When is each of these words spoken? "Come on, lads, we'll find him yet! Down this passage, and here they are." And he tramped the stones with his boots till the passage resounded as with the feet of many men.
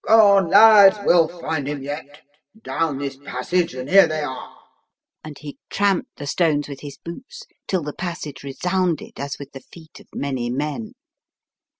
"Come 0.07 0.19
on, 0.19 0.49
lads, 0.49 0.97
we'll 1.03 1.27
find 1.27 1.67
him 1.67 1.83
yet! 1.83 2.23
Down 2.59 2.97
this 2.97 3.17
passage, 3.17 3.75
and 3.75 3.87
here 3.87 4.07
they 4.07 4.21
are." 4.21 4.57
And 5.23 5.37
he 5.37 5.59
tramped 5.69 6.17
the 6.17 6.25
stones 6.25 6.67
with 6.67 6.79
his 6.79 6.97
boots 6.97 7.43
till 7.67 7.83
the 7.83 7.93
passage 7.93 8.41
resounded 8.41 9.19
as 9.19 9.37
with 9.37 9.51
the 9.51 9.61
feet 9.71 9.99
of 9.99 10.07
many 10.11 10.49
men. 10.49 10.93